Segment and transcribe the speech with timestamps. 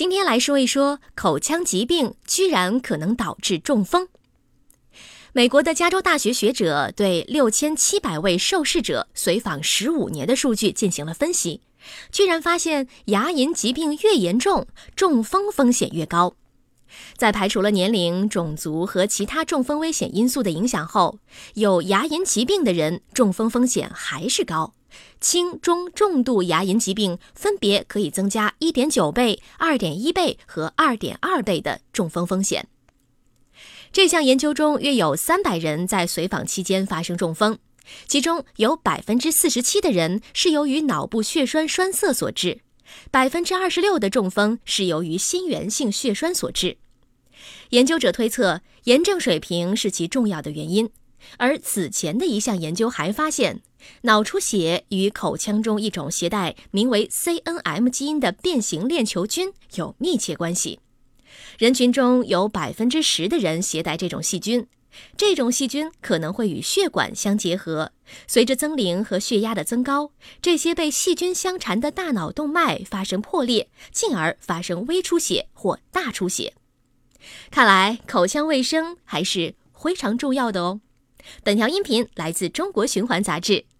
[0.00, 4.08] 今天来说一说口腔疾病居然可能导致中风。
[5.34, 11.60] 美国的加州大学学者对六千七百位受试者随访十五年的数据进行了分析，
[12.10, 14.66] 居然发现牙龈疾病越严重，
[14.96, 16.34] 中风风险越高。
[17.18, 21.18] 在排除了年龄、种族和其他中风危险因素的影响后，
[21.56, 24.72] 有牙龈疾病的人中风风险还是高。
[25.20, 32.68] 轻、中、重度牙龈疾病分别可以增加1.9倍、2.1倍和2.2倍的中风风险。
[33.92, 37.58] 这项研究中，约有300人在随访期间发生中风，
[38.06, 42.60] 其中有47%的人是由于脑部血栓栓塞所致
[43.12, 46.76] ，26%的中风是由于心源性血栓所致。
[47.70, 50.90] 研究者推测，炎症水平是其重要的原因。
[51.36, 53.60] 而此前的一项研究还发现，
[54.02, 60.80] 脑出血与口腔中一种携带名为 CNM 基因的变形链球菌有密切关系。
[61.58, 64.66] 人群中有百分之十的人携带这种细菌，
[65.16, 67.92] 这种细菌可能会与血管相结合。
[68.26, 70.10] 随着增龄和血压的增高，
[70.42, 76.54] 这些被细菌相缠的大脑动脉发生破裂，进而发生微出血或大出血。
[77.50, 80.80] 看来口腔卫生还是非常重要的哦。
[81.42, 83.64] 本条音频来自《中国循环》杂志。